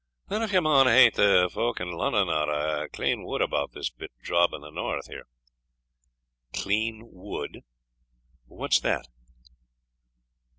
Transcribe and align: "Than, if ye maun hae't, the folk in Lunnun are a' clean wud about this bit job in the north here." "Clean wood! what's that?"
"Than, 0.29 0.41
if 0.41 0.51
ye 0.51 0.59
maun 0.59 0.87
hae't, 0.87 1.13
the 1.13 1.47
folk 1.53 1.79
in 1.79 1.89
Lunnun 1.91 2.27
are 2.27 2.49
a' 2.85 2.89
clean 2.89 3.23
wud 3.23 3.39
about 3.39 3.73
this 3.73 3.91
bit 3.91 4.09
job 4.23 4.51
in 4.51 4.61
the 4.61 4.71
north 4.71 5.05
here." 5.07 5.27
"Clean 6.53 7.07
wood! 7.07 7.59
what's 8.47 8.79
that?" 8.79 9.07